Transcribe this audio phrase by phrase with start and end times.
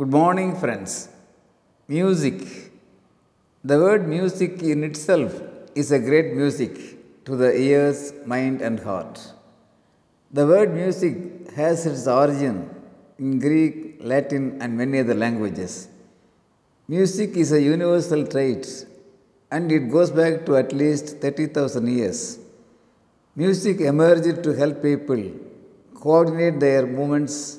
[0.00, 1.08] Good morning, friends.
[1.88, 2.40] Music.
[3.64, 5.32] The word music in itself
[5.74, 6.74] is a great music
[7.24, 9.18] to the ears, mind, and heart.
[10.30, 12.70] The word music has its origin
[13.18, 15.88] in Greek, Latin, and many other languages.
[16.86, 18.68] Music is a universal trait
[19.50, 22.38] and it goes back to at least 30,000 years.
[23.34, 25.24] Music emerged to help people
[25.94, 27.57] coordinate their movements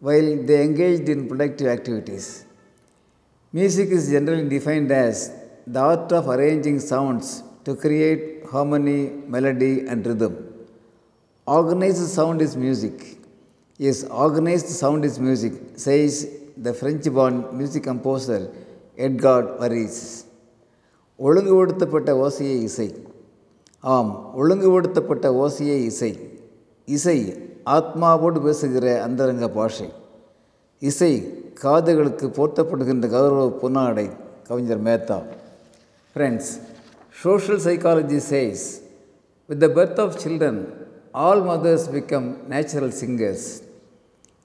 [0.00, 2.44] while they engaged in productive activities.
[3.52, 5.32] Music is generally defined as
[5.66, 10.34] the art of arranging sounds to create harmony, melody, and rhythm.
[11.46, 13.18] Organized sound is music.
[13.78, 18.40] Yes, organized sound is music, says the French born music composer
[18.96, 20.00] Edgard Varèse
[21.18, 22.86] ஒழுங்குபடுத்தப்பட்ட ஓசையை இசை
[23.94, 26.10] ஆம் ஒழுங்குபடுத்தப்பட்ட ஓசையை இசை
[26.96, 27.16] இசை
[27.76, 29.88] ஆத்மாவோடு பேசுகிற அந்தரங்க பாஷை.
[30.82, 31.12] இசை
[31.62, 34.08] காதுகளுக்கு போர்த்தப்படுகின்ற கௌரவ புன்னாடை
[34.48, 35.18] கவிஞர் Metha.
[36.16, 36.50] Friends
[37.22, 38.66] social psychology says
[39.48, 40.60] with the birth of children
[41.26, 43.46] all mothers become natural singers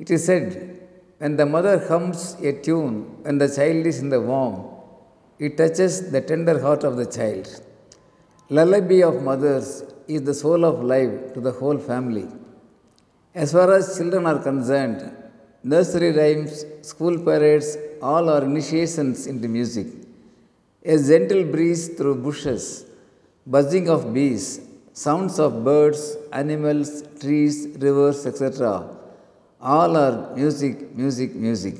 [0.00, 0.52] it is said
[1.22, 4.58] when the mother hums a tune when the child is in the warm
[5.40, 7.50] it touches the tender heart of the child
[8.50, 9.72] lullaby of mothers
[10.14, 12.26] is the soul of life to the whole family
[13.34, 15.00] As far as children are concerned,
[15.62, 19.86] nursery rhymes, school parades, all are initiations into music.
[20.84, 22.84] A gentle breeze through bushes,
[23.46, 24.60] buzzing of bees,
[24.92, 29.00] sounds of birds, animals, trees, rivers, etc
[29.62, 31.76] all are music, music, music.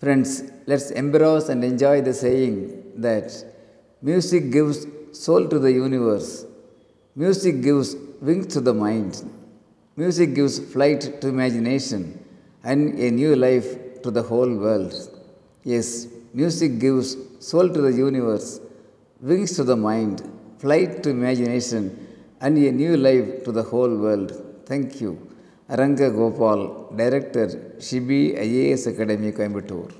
[0.00, 2.56] Friends, let's embrace and enjoy the saying
[2.96, 3.30] that
[4.02, 6.44] music gives soul to the universe,
[7.14, 9.22] music gives wings to the mind,
[10.00, 12.02] Music gives flight to imagination
[12.62, 13.68] and a new life
[14.02, 14.92] to the whole world.
[15.64, 18.60] Yes, music gives soul to the universe,
[19.20, 20.22] wings to the mind,
[20.60, 21.82] flight to imagination,
[22.40, 24.30] and a new life to the whole world.
[24.66, 25.12] Thank you.
[25.68, 29.92] Aranga Gopal, Director, Shibi IAS Academy, Coimbatore.